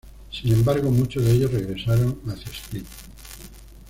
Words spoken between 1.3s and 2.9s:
ellos regresaron hacia Split.